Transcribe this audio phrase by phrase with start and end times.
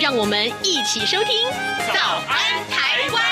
[0.00, 1.46] 让我们一起收听
[1.92, 3.24] 《早安台湾》。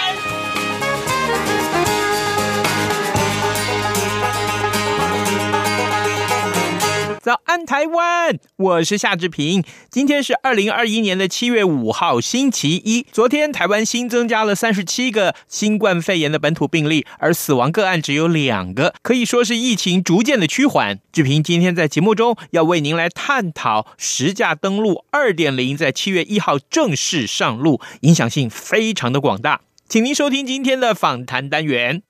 [7.28, 8.38] 早安，台湾！
[8.56, 9.62] 我是夏志平。
[9.90, 13.06] 今天是二零二一年的七月五号，星期一。
[13.12, 21.00] 昨天台湾新增加了三十七个新冠肺炎的本土病例，而死亡个案只有两个，可以说是疫情逐渐的趋缓。
[21.12, 29.60] 志平今天在节目中要为您来探讨实价登录二点零，在七月一号正式上路，影响性非常的广大。
[29.86, 32.02] 请您收听今天的访谈单元。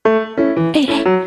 [0.74, 1.17] 哎，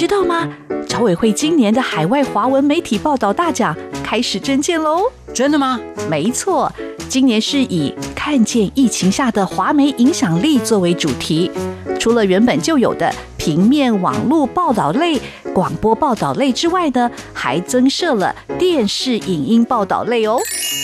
[0.00, 0.48] 知道吗？
[0.88, 5.02] 侨委会今年的海外华文媒体报道大奖开始征件喽！
[5.34, 5.78] 真的吗？
[6.08, 6.72] 没错，
[7.06, 11.50] 今年是以看见疫情下的华媒影响力作为主题，
[11.98, 15.18] 除了原本就有的平面网络报道类、
[15.54, 20.38] 广播报道类之外呢，还增设了电视影音报道类哦。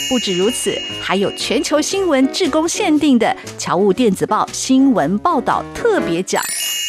[0.08, 6.42] 不止如此，还有全球新闻志工限定的侨务电子报新闻报道特别奖。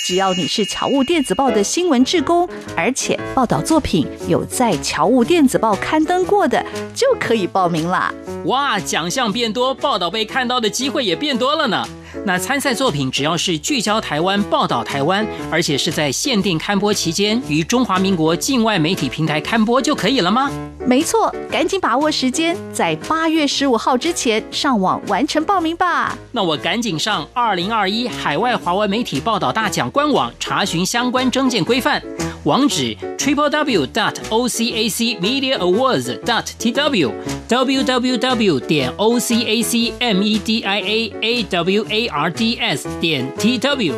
[0.06, 8.14] 只要你是侨务电子报的新闻志工，而且报道作品有在侨务电子报刊登过的，就可以报名啦。
[8.45, 11.86] 哇，奖项变多，报道被看到的机会也变多了呢。
[12.26, 15.28] 那参赛作品只要是聚焦台湾、报道台湾，
[15.61, 20.52] 且是在限定刊播期间于中华民国境外媒体平台刊播就可以了吗？
[20.86, 26.17] 没错，赶紧把握时间，在八月十五号之前上网完成报名吧。
[26.31, 32.02] 那我赶紧上二零二一海外华文媒体报道大奖官网查询相关征件规范，
[32.43, 37.11] 网址 triple w dot o c a c media awards dot t w
[37.48, 41.86] w w w 点 o c a c m e d i a a w
[41.89, 43.93] a r d s 点 t w。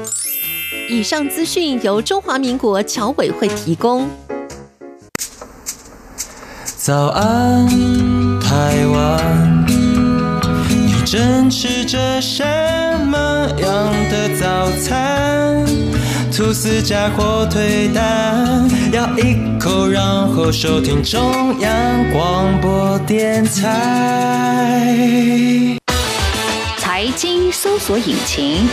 [0.90, 4.10] 以上资讯由中华民国侨委会提供。
[6.76, 7.68] 早安，
[8.42, 12.44] 台湾，你正吃着什
[13.06, 15.64] 么样的早餐？
[16.36, 24.88] 吐司加火腿蛋，咬一口，然后收听中央广播电台。
[26.80, 28.68] 财经搜索引擎。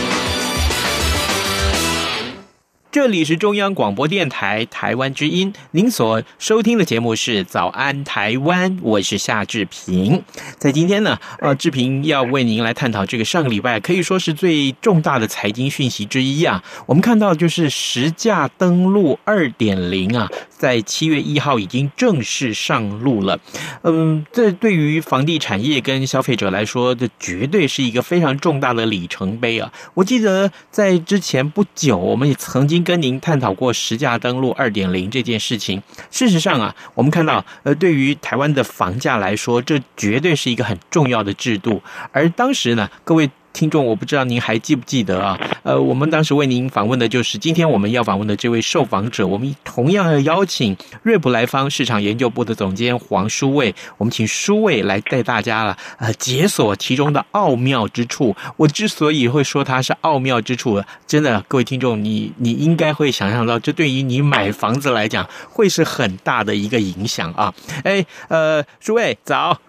[2.89, 10.23] 这里是中央广播电台台湾之音，您所收听的节目是《早安台湾》，我是夏志平。
[10.57, 16.63] 在今天呢，呃，志平要为您来探讨这个上个礼拜可以说是最重大的财经讯息之一啊。
[16.85, 23.39] 我们看到就是实价登陆二点零啊，在七月一号已经正式上路了。
[23.83, 29.71] 嗯，这对于房地产业跟消费者来说，这绝对是一个非常重大的里程碑啊。
[29.93, 32.77] 我记得在之前不久，我们也曾经。
[32.87, 35.83] 跟您探讨过实价登录二点零这件事情。
[36.09, 41.81] 事实上啊，我们看到，呃，对于台湾的房价来说，这绝对是一个很重要的制度。
[42.13, 43.29] 而当时呢，各位。
[43.57, 45.35] 听众，我不知道您还记不记得啊？
[45.63, 49.25] 呃，我们当时为您访问的就是今天我们要访问的这位受访者。
[49.25, 58.35] 我们同样要邀请瑞普莱方市场研究部的总监黄书卫，我们请书卫来带大家了，呃，解锁其中的奥妙之处。
[58.57, 67.51] 我之所以会说它是奥妙之处，真的，各位听众，你你应该会想象到，这对于你买房子来讲，会是很大的一个影响啊。
[67.83, 69.59] 哎，呃，书卫早。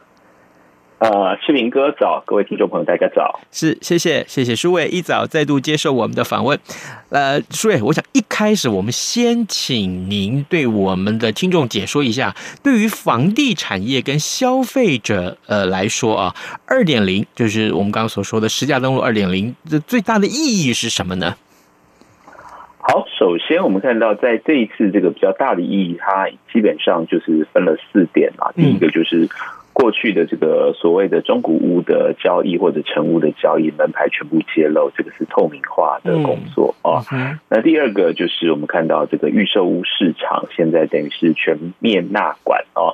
[0.98, 6.58] 呃，志明哥早，各位听众朋友大家早，是谢谢谢谢舒伟一早再度接受我们的访问。
[7.10, 16.34] 呃，舒伟，我想一开始我们先请您对我们的听众解说一下，对于房地产业跟消费者呃来说啊，
[16.66, 20.32] 二点零就是我们刚刚所说的实价登录二点零，这最大的意
[20.66, 21.36] 义是什么呢？
[22.78, 29.28] 好，首先我们看到在这一次这个比较大的意义，它基本上就是分了四点啊，第一个就是。
[29.80, 36.98] 过去的这个所谓的中古屋的交易或者成屋的交易门牌全部揭露，这个是透明化的工作啊。
[37.48, 42.90] 那第二个就是我们看到这个预售屋市场现在等于是全面纳管啊，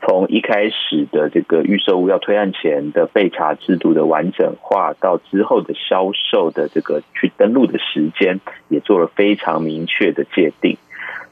[0.00, 10.76] 从一开始的这个预售屋要推案前的备查制度的完整化，到之后的销售的这个去登录的时间，也做了非常明确的界定。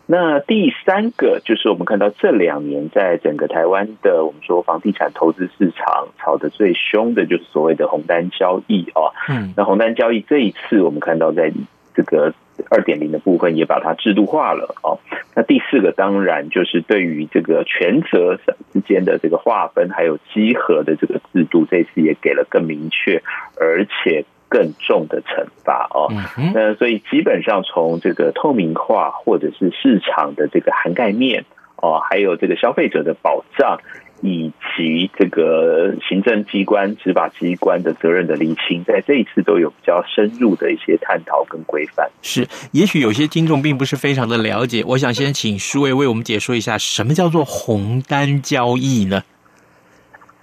[0.06, 9.14] 那第三个就是我们看到这两年在整个台湾的我们说房地产投资市场炒得最凶的，就是所谓的红单交易啊。
[9.28, 11.52] 嗯，那红单交易这一次我们看到在
[11.94, 12.34] 这个
[12.68, 14.98] 二点零的部分也把它制度化了哦。
[15.34, 18.38] 那第四个当然就是对于这个权责
[18.72, 23.22] 之间的这个划分，还有稽核的这个制度，这次也给了更明确
[23.58, 24.24] 而且。
[24.52, 26.12] 更重的惩罚哦，
[26.52, 31.46] 那所以基本上从这个透明化或者是市场的这个涵盖面
[31.76, 33.80] 哦，还有这个消费者的保障，
[34.20, 42.10] 以及这个行政机关、执法机关的责任的厘清，在这一次都有比较深入的一些探讨跟规范。
[42.20, 49.22] 是，也许有些听众并不是非常的了解，我想先请书卫为我们解说一下，什么叫做红单交易呢？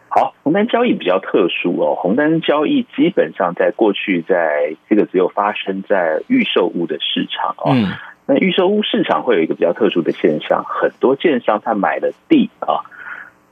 [0.09, 1.95] 好，红单交易比较特殊哦。
[1.95, 7.71] 红单交易基本上在过去，在这个只有发生在预售屋的市场哦。
[7.73, 7.94] 嗯。
[8.25, 12.85] 那预售屋市场会有一个比较特殊的现象，很多建商他买了地啊，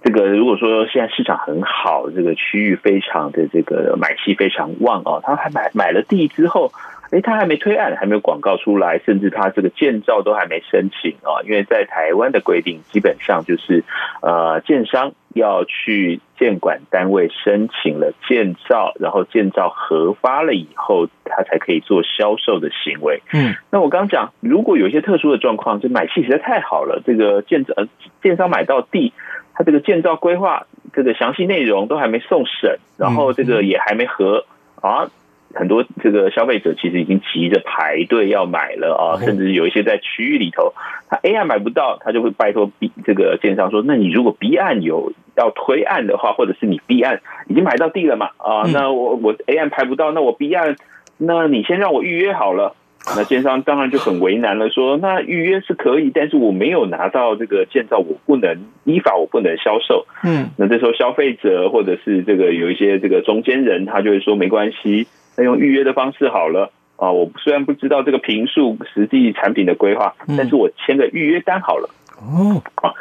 [0.03, 6.71] 这个如果说现在市场很好，这个区域非常的这个买气非常旺哦，他还买买了地之后。
[7.11, 11.41] 诶，他还没推案，还没有广告出来，甚至他这个建造都还没申请啊！
[11.45, 13.83] 因为在台湾的规定，基本上就是，
[14.21, 23.21] 呃，建商要去建管单位申请了建造，然后建造核发了以后，他才可以做销售的行为。
[23.33, 27.87] 嗯，那我刚刚讲，如果有一些特殊的状况，就买气实在太好了，这个建造呃，
[28.21, 29.13] 建商买到地，
[29.53, 34.45] 他这个建造规划这个详细内容都还没送审，然后这个也还没核
[34.81, 35.09] 啊。
[35.57, 40.73] 很多这个消费者其实已经急着排队要买了啊，甚至有一些在区域里头，
[41.09, 48.29] 他 A 案买不到，他就会拜托 B 这个建商说：“那你如果 B 案有要推案的话，或者是你 B 案已经买到地了嘛？
[48.37, 50.75] 啊，那我我 A 案排不到，那我 B 案，
[51.17, 52.75] 那你先让我预约好了。”
[53.15, 65.07] 那建商当然就很为难了，说：“那预约是可以，但是我没有拿到这个建造，我不能依法我不能销售。”嗯，那这时候消费者或者是这个有一些这个中间人，他就会说：“没关系。”
[65.37, 67.11] 那用预约的方式好了啊！
[67.11, 71.87] 我虽然不知道这个平数实际产品的规划，但是我签个预约单好了
[72.19, 72.63] 哦。
[72.81, 72.91] 啊，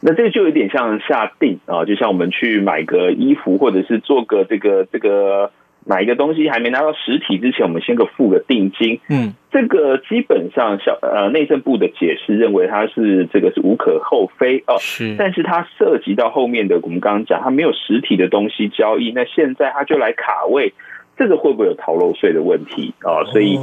[0.00, 5.52] 那这就有点像下定啊，就像我们去买个衣服，或者是做个这个这个
[5.86, 8.98] 买一个东西，还没拿到实体之前，我们先个付个定金。
[9.08, 14.74] 嗯，这个基本上小呃内政部的解释认为它是这个是无可厚非哦。
[14.80, 20.74] 是，但是它涉及到后面的，我们刚刚讲，它没有实体的东西交易，那现在它就来卡位。
[21.16, 23.24] 这个会不会有逃漏税的问题啊？
[23.32, 23.58] 所以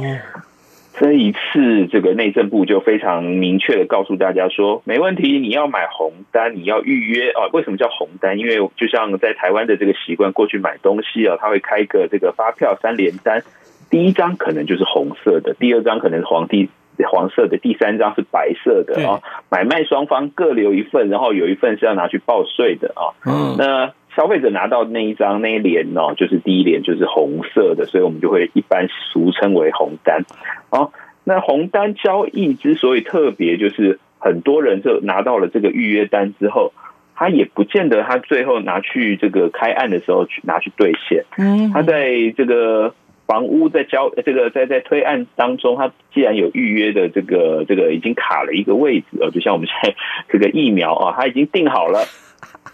[0.96, 7.50] 这一次，这个内政部就非常明确的告诉大家说，没问题，你要买红单，你要预约啊。
[7.52, 8.38] 为什么叫红单？
[8.38, 13.42] 因为就像在台湾的这个习惯，过去买东西啊，他会开个这个发票三联单，
[13.90, 16.68] 第一张可能就是红色的，第二张可能是黄地
[17.10, 19.20] 黄色的，第三张是白色的啊。
[19.50, 23.14] 买卖双方各留一份，然后有一份是要拿去报税的啊。
[23.26, 23.92] 嗯，那。
[24.16, 30.24] 消费者拿到那一张那一联哦，就是第一联就是红色的，所以我们就会一般俗称为红单。
[30.70, 30.92] 哦，
[31.24, 36.72] 那红单交易之所以特别，就是很多人就拿到了这个预约单之后，
[37.16, 41.24] 他也不见得他最后拿去这个开案的时候去拿去兑现。
[41.36, 42.94] 嗯，他在这个
[43.26, 49.96] 房屋在交这个在在推案当中，他既然有预约的这个这个已经卡了一个位置哦，就像我们现在
[50.28, 52.04] 这个疫苗啊，他已经定好了。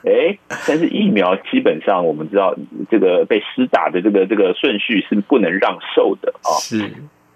[0.04, 2.54] 哎，但是疫苗基本上我们知道，
[2.90, 6.56] 这个被施打的这个这个顺序是不能让售的啊。
[6.60, 6.90] 是，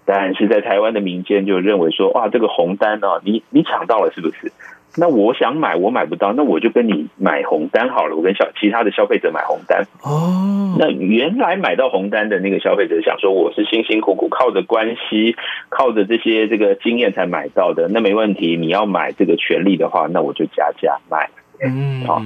[0.05, 4.51] 但是在台湾的民间就认为说，哇，这个红单啊，你你抢到了是不是？
[4.97, 8.15] 那我想买，我买不到，那我就跟你买红单好了。
[8.15, 9.83] 我跟小其他的消费者买红单。
[10.01, 15.35] 哦，那原来买到红单的那个消费者想说，我是辛辛苦苦靠着关系，
[15.67, 18.55] 靠着这些这个经验才买到的，那没问题。
[18.55, 21.29] 你要买这个权利的话，那我就加价卖。
[21.61, 22.21] 嗯，好。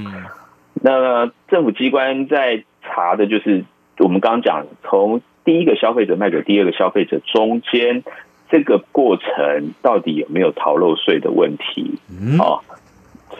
[0.81, 3.65] 那政府机关在查的就是
[3.97, 8.03] 我们刚刚讲，从第一个消费者卖给第二个消费者中间
[8.49, 11.99] 这个过程到底有没有逃漏税的问题？
[12.39, 12.63] 啊，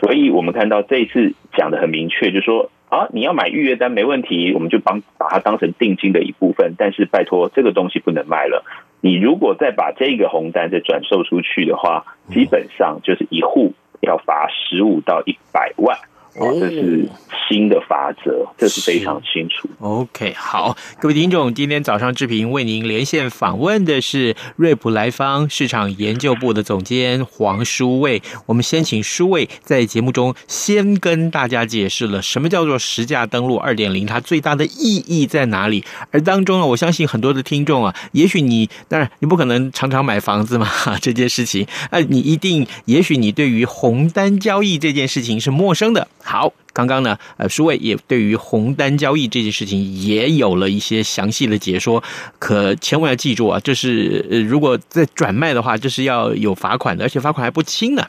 [0.00, 8.64] 所以我们看到这一次讲的很明确，就是说啊，你要买预约单没问题，我们就帮把它当成定金的一部分，但是拜托这个东西不能卖了。
[9.00, 13.72] 你如果再把这个红单再转售出去的话，基本上就是一户。
[14.00, 15.98] 要罚十五到一百万，
[16.36, 17.08] 哦，这是
[17.48, 28.22] 新的法则，这是非常清楚 OK，好，各位听众，今天早上志平为您连线访问的是瑞普莱方市场研究部的总监黄书卫。
[28.46, 35.84] 我们先请书卫在节目中先跟大家解释了什么叫做实价登录二点零，它最大的意义在哪里？
[36.12, 40.68] 而当中呢，我相信很多的听众啊，也许你当然你不可能常常买房子嘛，
[41.02, 46.06] 这件事情，啊，你一定，也许你对于红单交易这件事情是陌生的。
[46.22, 46.52] 好。
[46.72, 52.02] 刚刚呢，呃，书伟也对于红单交易这件事情也有了一些详细的解说，
[52.38, 58.06] 可千万要记住啊，这是呃，如果在转卖的话，这是要有罚款的，而且罚款还不轻呢。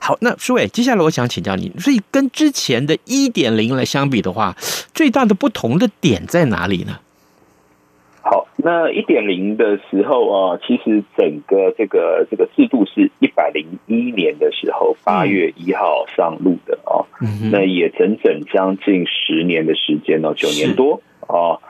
[0.00, 4.56] 好，那书伟，接下来我想请教你，所以跟之前的一点零来相比的话，
[4.92, 6.98] 最大的不同的点在哪里呢？
[8.62, 21.60] 好，那一点零的时候啊，其实整个这个这个制度是一百零一年的时候八月一号上路的哦，嗯、那也整整将近十年的时间哦，九年多哦。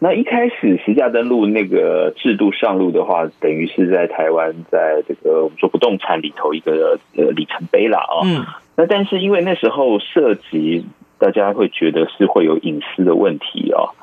[0.00, 8.20] 那一开始实价登录那个制度上路的话，等于是在台湾在这个我们说不动产里头一个呃里程碑了啊。
[8.24, 8.44] 嗯，
[8.76, 10.84] 那但是因为那时候涉及
[11.18, 13.94] 大家会觉得是会有隐私的问题哦，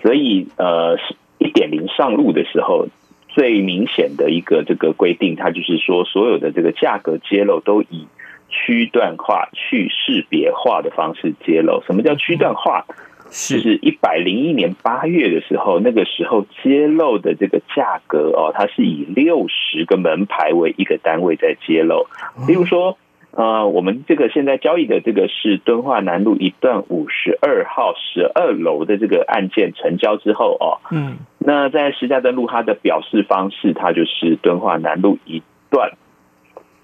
[0.00, 1.16] 所以呃是。
[1.42, 2.86] 一点零上路的时候，
[3.28, 8.06] 最明显的一个这个规定，它就是说，所有的这个价格揭露都以
[8.48, 11.82] 区段化、去识别化的方式揭露。
[11.86, 12.84] 什么叫区段化？
[13.24, 22.06] 就是一百零一年八月的时候，那个时候揭露的这个价格哦，它是以六十个门牌为一个单位在揭露。
[22.46, 22.96] 比如说。
[23.32, 35.92] 呃，我们这个现在交易的这个是敦化南路一段五十二号十二楼的这个案件成交之后哦，嗯，那在石家登路它的表示方式，它就是敦化南路一段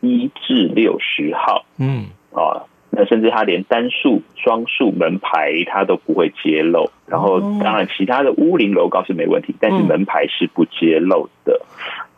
[0.01, 2.65] 一至六十号，嗯，啊。
[2.91, 11.61] 那甚至它连单数、双数门牌它都不会揭露，然后当然其他的屋龄楼高是没问题，但是门牌是不揭露的。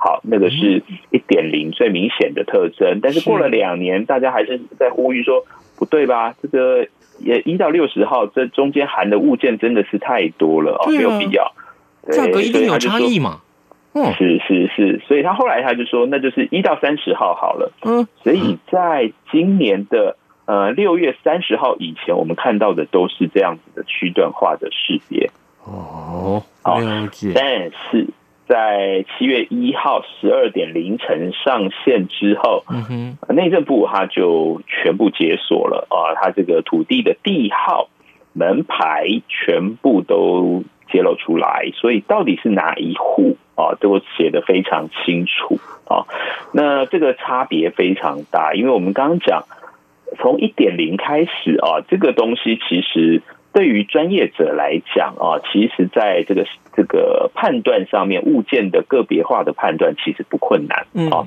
[0.00, 3.00] 好，那个是一点零最明显的特征。
[3.02, 5.44] 但是过了两年，大家还是在呼吁说
[5.76, 6.34] 不对吧？
[6.40, 6.88] 这个
[7.18, 11.52] 也一到六十号这中间含的物件真的是太多了哦，没有必要。
[12.10, 13.42] 价格一定有差异嘛？
[13.92, 17.72] 嗯，是是是，所以他后来他就说，那就是一到三十号好了。
[17.82, 20.16] 嗯，所以在今年的。
[20.46, 25.30] 呃，六月三十号以前，我们看到的都是这样子的区段化的识别。
[25.62, 27.30] 哦，了解。
[27.32, 28.08] 但是
[28.50, 37.88] 在七月一号十二点凌晨上线之后，嗯哼，内政部它就全部解锁了啊，它这个土地的地号、
[38.32, 46.02] 门牌全部都揭露出来，所以到底是哪一户啊，都写得非常清楚啊。
[46.52, 49.44] 那这个差别非常大，因为我们刚刚讲。
[50.18, 61.26] 从一点零开始啊，这个东西其实对于专业者来讲啊，其实在这个这个判断上面，物件的个别化的判断其实不困难啊，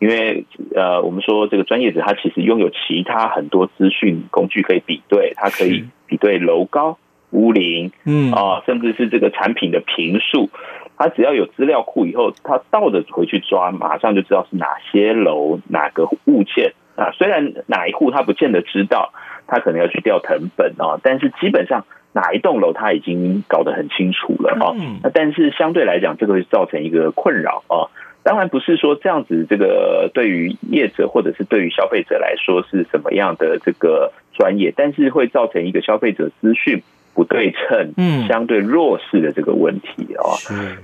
[0.00, 0.44] 因为
[0.74, 6.98] 呃，我们说这个专业者他其实拥有其他很多资讯工具可以比对，他可以比对楼高、
[7.30, 10.48] 屋龄，嗯啊，甚至是这个产品的坪数，
[10.96, 16.72] 他只要有资料库以后，他倒着回去抓，马上就知道是哪些楼、哪个物件。
[16.96, 19.12] 啊，虽然哪一户他不见得知道，
[19.48, 24.76] 他可能要去调成本啊，但是基本上哪一栋楼他已经搞得很清楚了啊。
[25.02, 27.90] 那但是相对来讲，这个会造成一个困扰啊。
[28.22, 36.82] 当然不是说这样子，这个对于业者或者是对于消费者来说是什么样的这个专业，但是会造成一个消费者资讯
[37.14, 40.36] 不对称、嗯，相对弱势的这个问题啊。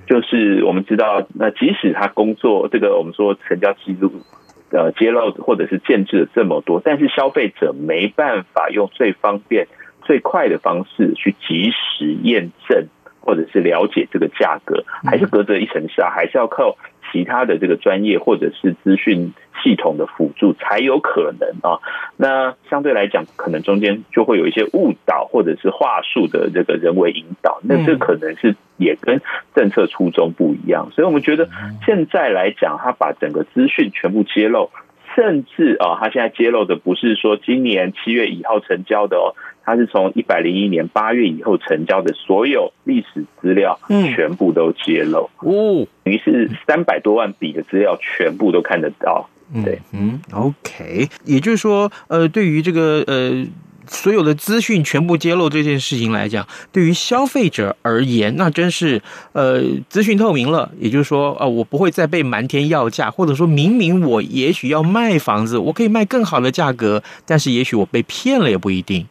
[0.06, 4.10] 就是我们知道，那即使他工作这个我们说成交记录。
[4.76, 9.68] 呃，揭露或者是建制了这么多，但是消费者没办法用最方便、
[10.02, 12.88] 最快的方式去及时验证，
[13.20, 16.76] 或者是了解这个价格，还是隔着一层纱，还是要靠
[17.14, 21.80] 其他的这个专业或者是资讯系统的辅助才有可能啊。
[22.18, 28.54] 那相对来讲，可能中间就会有一些误导，或者是话术的这个人为引导，那这可能是。
[28.76, 29.20] 也跟
[29.54, 31.48] 政策初衷不一样，所以我们觉得
[31.86, 34.72] 现在来讲，他把整个资讯全部揭露，
[35.14, 39.30] 甚至啊，他现在揭露的不是说今年七月一号成交的哦，
[39.64, 49.28] 他是从一百零一年八月以后成交的所有历史资料，全部都揭露哦，等于是三百多万笔的资料全部都看得到。
[49.64, 53.46] 对，嗯，OK，也就是说，呃，对于这个呃。
[53.86, 59.02] 所有的资讯全部揭露这件事情来讲，对于消费者而言，那真是
[59.34, 60.70] 呃资讯透明了。
[60.80, 69.06] 也就是说，呃，我不会再被瞒天要价，或者说明明我也许要卖房子，我可以卖更好的价格，但是也许我被骗了也不一定。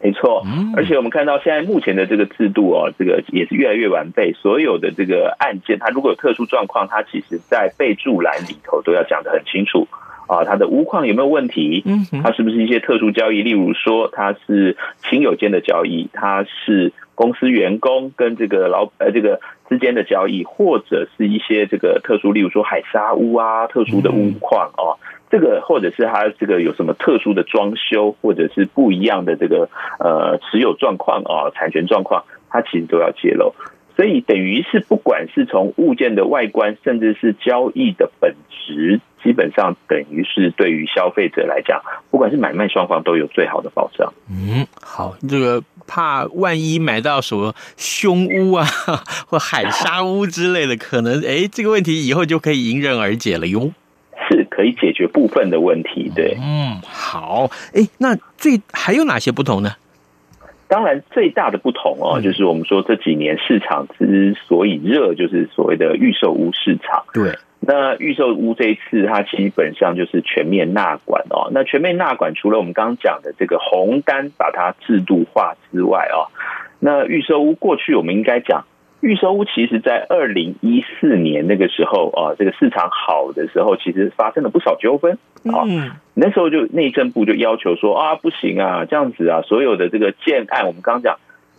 [0.00, 0.42] 是，没错，
[0.76, 4.32] 而且我们看到现在目前的这个制度哦，这个也是越来越完备。
[4.32, 9.86] 所有的这个案件，它如果有特殊状况，它其实在备注栏里头都要讲得很清楚
[10.26, 11.82] 啊，它的屋况有没有问题？
[11.84, 13.42] 嗯，它是不是一些特殊交易？
[13.42, 14.76] 例如说，它是
[15.08, 24.96] 亲友间的交易，它是公司员工跟这个老呃这个之间的交易，或者是一些这个特殊，例如说海沙屋啊，特殊的屋况哦。
[25.30, 29.68] 这个或者是它这个有什么特殊的装修，或者是不一样的这个
[29.98, 33.54] 呃持有状况啊，产权状况，它其实都要揭露。
[33.96, 44.10] 所以等于是不管是从物件的外观，甚至是交易的本质，基本上等于是对于消费者来讲，不管是买卖双方都有最好的保障。
[44.30, 48.64] 嗯，好，这个怕万一买到什么凶屋啊，
[49.28, 53.70] 或海沙屋之类的，可能哎，这个问题以后就可以迎刃而解了哟。
[54.30, 59.72] 是可以解决部分的问题，对，嗯，好，哎，那最还有哪些不同呢？
[60.68, 67.02] 当然，最大的不同哦，就是我们说这几年市场之所以热，就是所谓的预售屋市场。
[67.12, 71.50] 对，那预售屋这一次，它基本上就是全面纳管哦。
[71.50, 76.30] 那全面纳管，除了我们刚刚讲的这个红单把它制度化之外哦，
[76.78, 78.64] 那预售屋过去我们应该讲。
[79.00, 85.64] 预售屋其实，在二零一四年那个时候啊，这个市场好的时候，其实发生了不少纠纷啊。
[86.12, 91.16] 那时候就内政部就要求说啊，不行啊，这样子啊，所有的这个建案，我们刚刚讲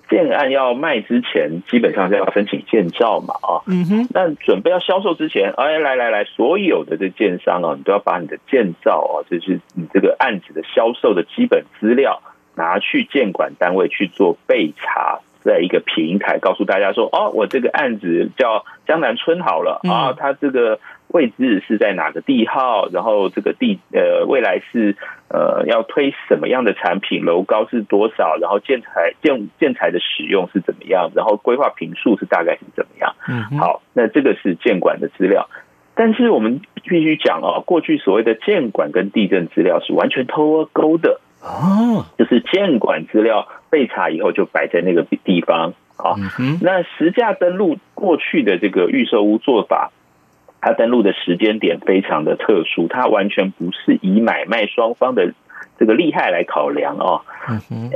[0.08, 3.66] 建案要卖之前，基本上是要申请建造嘛啊。
[3.66, 4.08] 嗯哼。
[4.14, 12.22] 那准备要销售之前，哎，来来来，所有的这建商啊，你都要把你的建造啊，就是你这个案子的销售的基本资料，
[12.56, 15.22] 拿去建管单位去做备查。
[15.44, 24.96] 在一个平台告诉大家说，哦，我这个案子叫江南春好了啊，它这个位置是在哪个地号，然后这个地呃未来是
[25.30, 33.16] 呃要推什么样的产品，楼高是多少，然后建材建建材的使用是怎么样，然后规划平数是大概是怎么样。
[33.28, 35.50] 嗯，好，那这个是建管的资料，
[35.96, 41.20] 但是我们必须讲哦，过去所谓的建管跟地震资料是完全脱钩的。
[41.42, 46.16] 哦，就是监管资料被查以后就摆在那个地方啊。
[46.62, 49.92] 那实价登录过去的这个预售屋做法，
[50.62, 55.34] 它登录的时间点非常的特殊，它完全不是以买卖双方的
[55.80, 57.22] 这个利害来考量哦。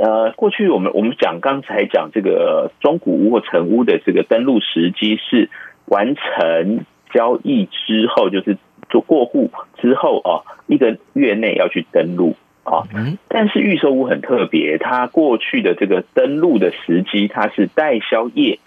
[0.02, 5.50] 呃，过去我们我们讲刚才讲这个中古屋或成屋的这个登录时机是
[5.84, 8.58] 完成交易之后，就是
[8.90, 12.34] 做过户之后哦，一个月内要去登录。
[12.66, 12.82] 啊，
[13.28, 18.58] 但是预售屋很特别，它过去的这个登录的时机，它是代销业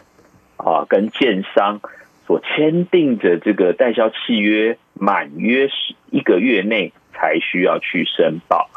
[0.55, 1.81] 啊跟建商
[2.25, 8.69] 所签订的这个代销契约满约是一个月内才需要去申报。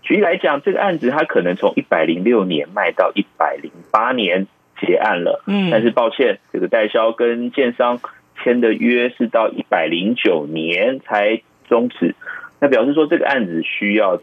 [0.00, 4.46] 举例来讲，这个案子它可能从一百零六年卖到一百零八年
[4.80, 8.00] 结案了，嗯，但是抱歉，这个代销跟建商
[8.42, 12.14] 签的约是到一百零九年才终止。
[12.60, 14.20] 那表示说，这个案子需要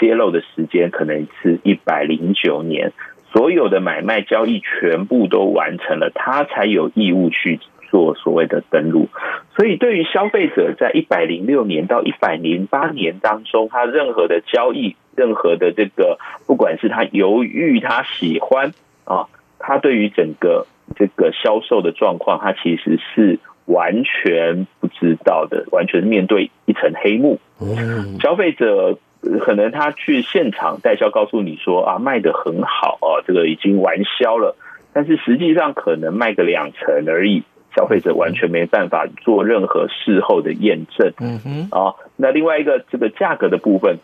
[0.00, 2.92] 揭露的时间可能是一百零九年，
[3.30, 9.10] 所有的买卖交易全部都完成了，他才有义务去做所谓的登录。
[9.54, 18.72] 所以，对于消费者在一百零六年到一百零八年当中，他任何的交易，任何的这个，不管是他犹豫，他喜欢
[19.04, 20.66] 啊，他对于整个
[20.96, 23.38] 这个销售的状况，他其实是。
[23.66, 27.40] 完全不知道的，完全面对一层黑幕。
[28.20, 28.98] 消费者
[29.40, 34.56] 可能他去现场代销，告诉你说啊，卖的很好啊，这个已经完销了。
[34.92, 37.42] 但是实际上可能卖个两成而已，
[37.74, 41.12] 消费者完全没办法做任何事后的验证。
[41.20, 43.98] 嗯哼，啊，那另外一个这个价格的部分，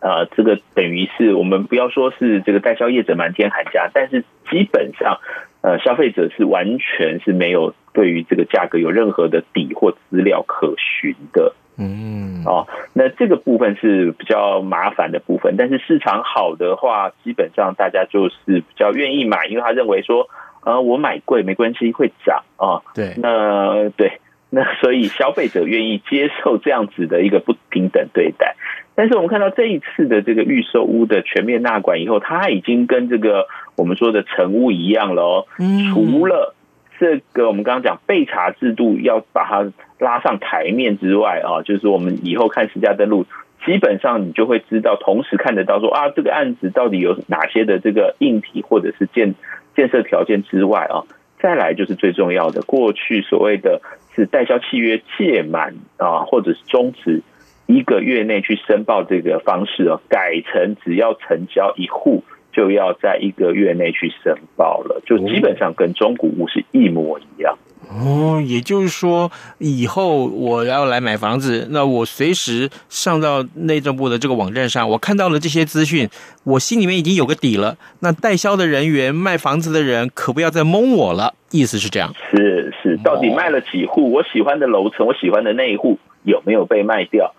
[0.00, 5.18] 啊，这个等于是我们不要说是这个代销业者瞒天喊价，但是基本上。
[5.64, 15.56] 呃，消费者是完全是没有对于这个价格有任何的底或资料可循的，嗯，哦，那这个部分是比较麻烦的部分。
[15.56, 20.28] 但是市场好的话，基本上大家就是比较愿意买，因为他认为说，
[20.64, 22.82] 呃，我买贵没关系，会涨啊。
[22.94, 28.54] 对，那对，那所以消费者愿意接受这样子的一个不平等对待。
[28.94, 35.46] 但是我们看到这一次的这个预售屋的全面纳管以后，它已经跟这个我们说的成屋一样了哦。
[35.94, 36.54] 除了
[37.00, 43.24] 这个我们刚刚讲备查制度要把它拉上台面之外啊，就是我们以后看私家登录，
[43.64, 49.34] 基本上你就会知道，同时看得到说啊，这个案子到底有哪些的这个硬体或者是建
[49.76, 51.06] 建设条件之外啊，
[51.40, 53.80] 再来就是最重要的，过去所谓的
[54.14, 57.22] 是代销契约届满啊，或者是终止。
[57.66, 67.56] 一个月内去申报这个方式哦，改成只要成交一户就要在一个月内去申报了，就基本上跟中古屋是一模一样。
[67.88, 76.08] 哦，也就是说，以后我要来买房子，那我随时上到内政部的这个网站上，我看到了这些资讯，
[76.44, 77.76] 我心里面已经有个底了。
[78.00, 81.34] 那代销的人员、卖房子的人，可不要再蒙我了。
[81.50, 82.14] 意思是这样？
[82.30, 84.10] 是是，到底卖了几户？
[84.10, 87.34] 我喜欢的楼层，我喜欢的那一户有没有被卖掉？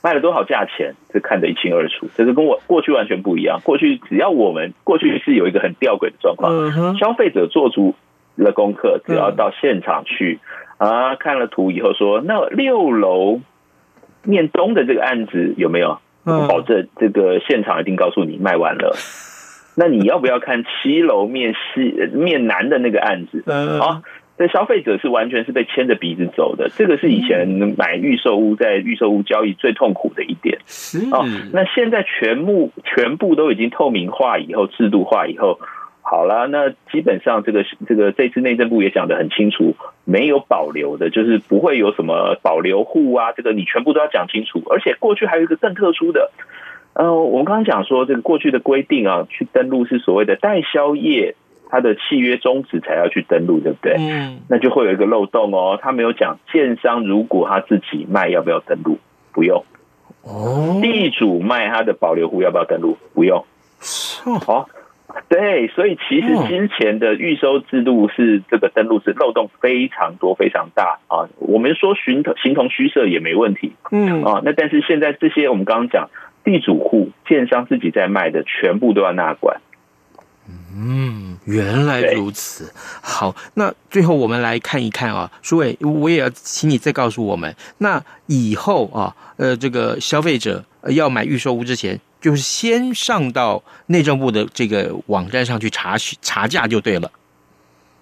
[0.00, 0.94] 卖了多少价钱？
[1.12, 2.08] 这看得一清二楚。
[2.16, 3.60] 这个跟我过去完全不一样。
[3.62, 7.94] 过去只要我们过去是有一个很吊诡的状况，消费者做出。
[8.44, 10.38] 的功课，只要到现场去、
[10.78, 13.40] 嗯、啊，看了图以后说，那六楼
[14.22, 15.98] 面东的这个案子有没有？
[16.24, 18.94] 我保证这个现场一定告诉你卖完了。
[19.76, 23.44] 那你要不要看七楼面西面南的那个案子？
[23.46, 24.02] 嗯、啊，
[24.36, 26.68] 这消费者是完全是被牵着鼻子走的。
[26.74, 30.58] 这个是以前买预售屋在预售屋交易最痛苦的一点。
[30.66, 35.58] 是啊，那现在全部全部都已经透明化以后，制度化以后。
[36.10, 44.62] 好了，那基本上这个这个这次内政部也讲得很清楚，没有保留的，就是不会有什么保留户啊，这个你全部都要讲清楚。
[44.70, 46.30] 而且过去还有一个更特殊的，
[46.94, 51.34] 呃，我们刚刚讲说这个过去的规定啊，去登录是所谓的代销业，
[51.68, 53.96] 它的契约终止才要去登录，对不对？
[53.98, 58.96] 嗯，那就会有一个漏洞哦，他没有讲建商如果他自己卖要不要登录，
[59.34, 59.62] 不用。
[60.22, 62.96] 哦，地主卖他的保留户要不要登录？
[63.12, 63.44] 不用。
[64.46, 64.70] 好。
[65.28, 71.28] 对，所以其实之前的预收制度是这个登录是漏洞非常多、非常大啊。
[71.38, 74.42] 我们说形同形同虚设也没问题，嗯啊。
[74.44, 76.10] 那但是现在这些我们刚刚讲
[76.44, 79.60] 地主户、建商自己在卖的，全部都要纳管。
[80.76, 82.72] 嗯，原来如此。
[83.02, 91.98] 好，那最后我们来看一看啊，书伟，我也要请你再告诉我们，那以后啊，呃，这个消费者要买预售屋之前。
[92.20, 97.10] 就是先上到内政部的这个网站上去查询查价就对了。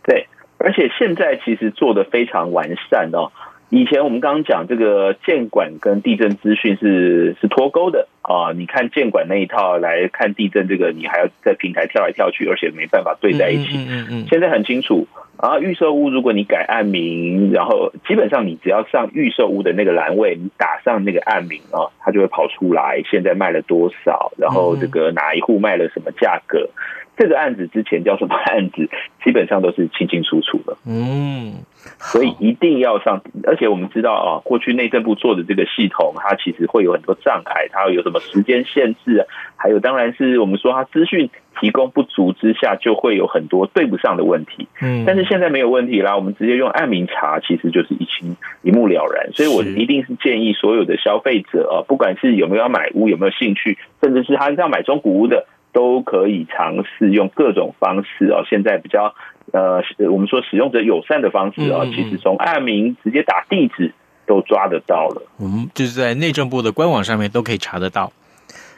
[0.03, 0.27] 对，
[0.59, 3.31] 而且现在其实做的非常完善哦。
[3.69, 13.77] 以前我们刚刚讲这个建管跟地震资讯是是脱钩的啊，你看建管那一套来看地震这个，你还要在平台跳来跳去，而且没办法对在一起。
[13.77, 14.27] 嗯嗯嗯。
[14.29, 26.71] 现在很清楚啊，预售屋如果你改案名，然后基本上你只要上预售屋的那个栏位，你打上那个案名啊，它就会跑出来现在卖了多少，然后这个哪一户卖了什么价格。
[27.19, 28.91] 这个案子之前叫什么案子，
[29.25, 30.77] 基本上都是清清楚楚的。
[30.87, 31.55] 嗯，
[31.99, 44.69] 所以一定要上，而且我们知道啊，过去内政部做的这个系统，它其实会有很多障碍，它会有什么时间限制啊，还有当然是我们说它资讯提供不足之下，就会有很多对不上的问题。
[44.81, 49.33] 嗯，但是现在没有问题啦，我们直接用案名查，其实就是一清一目了然。
[49.33, 55.47] 所以我一定是建议所有的消费者啊，不管是有没有要买屋，有没有兴趣，甚至是他是要买中古屋的。
[55.73, 58.47] 都可以尝试用各种方式哦。
[58.49, 59.15] 现在比较
[59.57, 63.95] 呃，我们说使用者友善的方式啊，其实从案名直接打地址
[64.27, 65.23] 都抓得到了。
[65.41, 68.13] 嗯，就是在内政部的官网上面都可以查得到。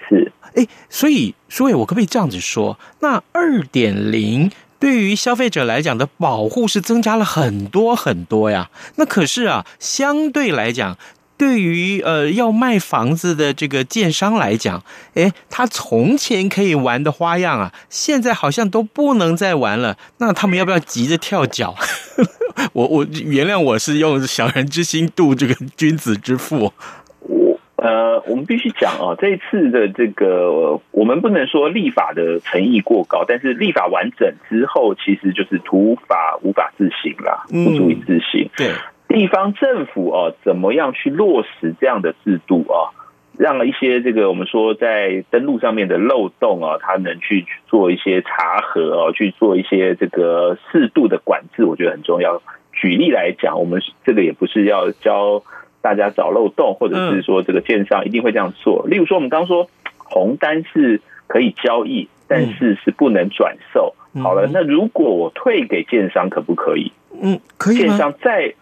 [0.08, 2.78] 是，哎，所以书伟，我可不可以这样子说？
[3.00, 8.70] 那二点零对于消费者来讲的保护是增加了很多很多呀。
[8.96, 10.96] 那可是啊，相对来讲。
[11.38, 14.82] 对于呃要卖房子的这个建商来讲，
[15.14, 19.96] 诶，他从前可以玩的花样啊，现在好像都不能再玩了。
[20.18, 21.74] 那他们要不要急着跳脚？
[22.74, 26.72] 我我原谅我是用小人之心度这个君子之腹。
[27.20, 38.42] 我呃，我们必须讲啊，这一次的这个我们不能说立法的诚意过高，但是立法完整之后，其实就是土法无法自行啦，不足以自行。
[38.46, 38.72] 嗯、对。
[39.08, 42.92] 地方政府啊，怎么样去落实这样的制度啊？
[43.38, 52.42] 让一些这个我们说在登录上面的漏洞啊，它能去做一些查核啊，去做一些这个适度的管制，我觉得很重要。
[52.72, 55.42] 举例来讲，我们这个也不是要教
[55.80, 58.86] 大家找漏洞，或者是说这个建商一定会这样做。
[58.88, 63.94] 例如说，我们刚刚说红单是可以交易，但是是不能转售。
[64.20, 66.92] 好了，那如果我退给建商，可不可以？
[67.22, 67.76] 嗯，可以。
[67.76, 68.54] 建商在。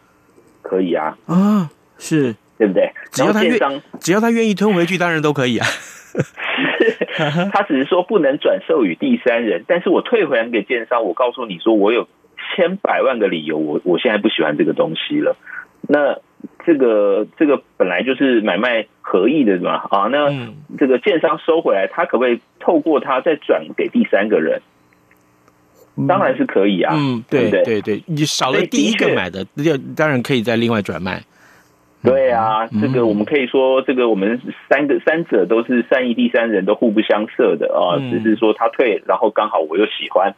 [0.66, 2.90] 可以啊，啊，是对不对？
[3.12, 3.58] 只要他愿，
[4.00, 5.66] 只要他愿意吞回去，当然都可以啊。
[7.52, 15.36] 他只是说不能转售与第三人，但是我退回来给建商，我告诉你说，我有千百万个理由，我我现在不喜欢这个东西了。
[15.88, 16.18] 那
[16.64, 20.28] 这个这个本来就是买卖合意的嘛，啊，那
[20.78, 24.60] 这个建商收回来，他可不可以透过他再转给第三个人？
[26.06, 31.22] 当然是可以啊，嗯，对对对，你少了第一个买的，那就当然可以再另外转卖。
[32.02, 37.98] 对啊，这个我们可以说，这个我们三个三者都是善意第三人，都互不相涉的啊。
[38.10, 40.34] 只是说他退，然后刚好我又喜欢，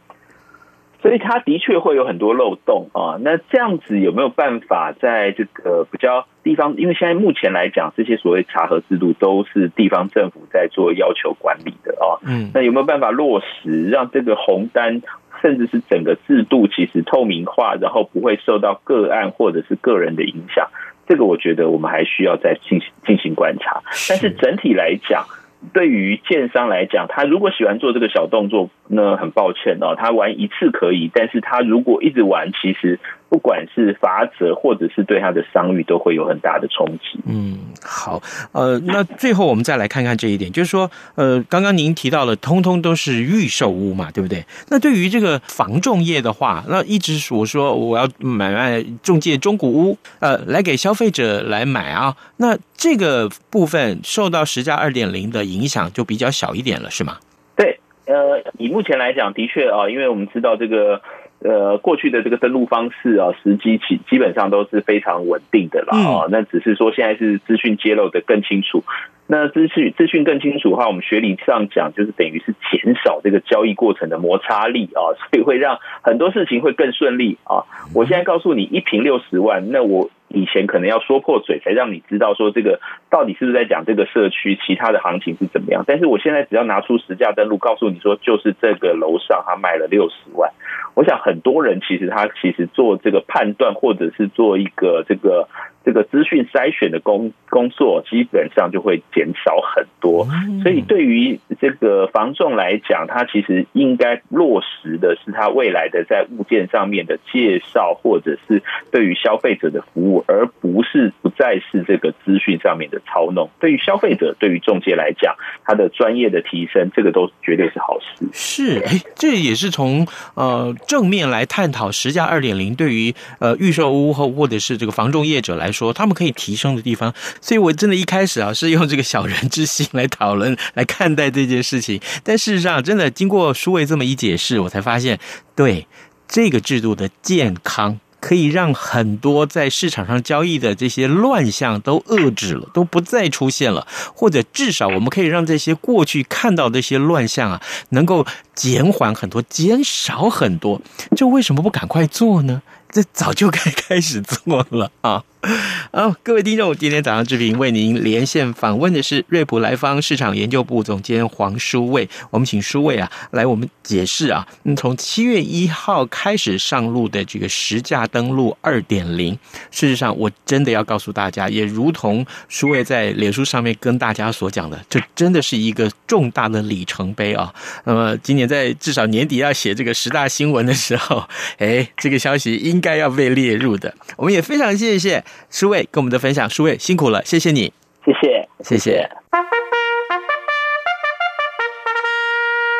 [1.03, 3.19] 所以他的确会有很多漏洞啊。
[3.21, 6.75] 那这样子有没有办法在这个比较地方？
[6.79, 12.17] 因为现在目前来讲，这些所谓查核制度都是地方政府在做要求管理的啊。
[12.25, 15.03] 嗯，那有没有办法落实，让这个红单？
[15.43, 20.69] 甚至是整个制度其实透明化，然后不会受到个案或者是个人的影响，
[21.07, 23.83] 这个我觉得我们还需要再进行进行观察。
[24.09, 25.25] 但是整体来讲，
[25.73, 32.99] 对于建商来讲，他如果喜欢做这个小动作，那很抱歉哦，他玩一次可以，但是他如果一直玩，其实。
[33.29, 37.21] 不管是罚则，或者是对他的商誉，都会有很大的冲击。
[37.27, 44.45] 嗯，好，呃，那最后我们再来看看这一点，就是说，呃，刚刚您提到了，通通都是预售屋嘛，对不对？
[44.71, 57.19] 那对于这个房仲业的话，那一直我说我要买卖中介中古屋，呃，来给消费者来买啊，那这个部分受到十加二点零的影响就比较小一点了，是吗？
[57.55, 61.03] 对，呃，以目前来讲，的确啊，因为我们知道这个。
[61.41, 66.27] 呃，过去的这个登录方式啊，时机起基本上都是非常稳定的啦啊。
[66.31, 68.83] 那只是说现在是资讯揭露的更清楚。
[69.31, 77.63] 那资讯资讯更清楚的话，我们学理上讲，就是等于是减少这个交易过程的摩擦力啊， 所以会让很多事情会更顺利啊。
[77.95, 80.11] 我现在告诉你一瓶六十万，那我。
[80.31, 90.53] 以前可能要说破嘴才让你知道说这个到底是不是在讲这个社区其他的行情是怎么样，但是我现在只要拿出实价登录告诉你说就是这个楼上他卖了六十万，
[90.99, 95.49] 我想很多人其实他其实做这个判断或者是做一个这个。
[95.89, 100.29] 这个资讯筛选的工工作基本上就会减少很多，
[100.63, 113.49] 所以对于这个房仲来讲，他其实应该落实的是他未来的在物件上面的介绍，或者是对于消费者的服务，而不是不再是这个资讯上面的操弄。
[113.59, 118.29] 对于消费者，对于中介来讲，他的专业的提升，这个都绝对是好事。
[118.35, 125.78] 是，哎，这也是从呃正面来探讨实价二点零对于呃预售屋或或者是这个房仲业者来说。
[125.79, 135.21] 说他们可以提升的地方，所以我真的一开始啊是用这个小人之心来讨论来看待这件事情，但事实上真的经过书伟这么一解释，我才发现，
[135.55, 135.87] 对
[136.27, 150.83] 这个制度的健康，可以让很多在市场上交易的这些乱象都遏制了，都不再出现了，或者至少我们可以让这些过去看到的这些乱象啊，能够减缓很多，减少很多，
[151.17, 152.63] 这为什么不赶快做呢？
[152.91, 155.23] 这早就该开始做了啊！
[155.93, 162.09] 好，各位听众，今天早上志平为您连线访问的是瑞普莱方市场研究部总监黄书卫。
[162.31, 169.33] 我们请书卫啊来我们解释啊，嗯从七月一号开始上路的这个实价登录二点零，
[169.71, 177.55] 事实上我真的要告诉大家，也如同书卫在脸书上面跟大家所讲的，这真的是一个重大的里程碑啊！
[177.85, 181.23] 那么今年在至少年底要写这个十大新闻的时候，
[181.59, 183.95] 哎，这个消息应该要被列入的。
[184.17, 185.25] 我们也非常谢谢。
[185.51, 187.73] 书卫跟我们的分享，舒伟辛苦了，谢谢你，
[188.05, 189.11] 谢谢，谢谢。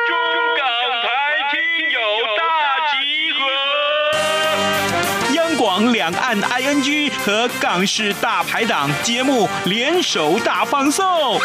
[0.07, 0.15] 中
[0.57, 0.67] 港
[1.03, 1.09] 台
[1.51, 1.59] 听
[1.91, 1.99] 友
[2.37, 2.41] 大
[2.93, 2.97] 集
[3.33, 3.41] 合，
[5.35, 11.41] 央广两岸 ING 和港式大排档节目联手大放送。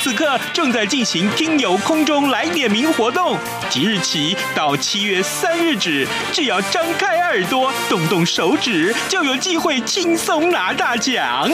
[0.00, 3.36] 此刻正在进行听友空中来点名活动，
[3.68, 11.50] 即日起到七月三日止，只要张开耳朵，动动手指，就有机会轻松拿大奖。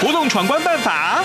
[0.00, 1.24] 活动闯关办法。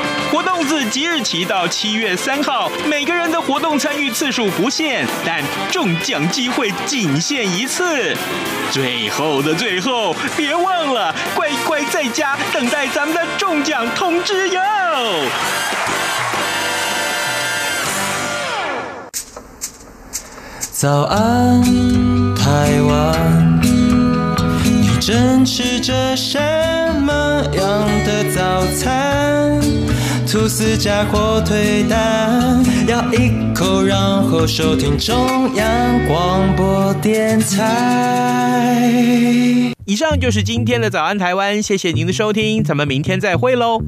[0.31, 8.15] 活动自即日起到七月三号，每个人的活动参与次数不限，但中奖机会仅限一次。
[8.71, 14.61] 最后的最后，别忘了乖乖在家等待咱们的中奖通知哟。
[20.71, 21.61] 早安，
[22.35, 23.61] 台湾，
[24.63, 26.39] 你正吃着什
[27.01, 29.59] 么样的早餐？
[30.31, 38.81] 吐司加火腿蛋，咬一口，然后收听中央广播电台。
[39.83, 43.81] 以上就是今天的早安台湾，谢谢您的收听，咱们明天再会喽。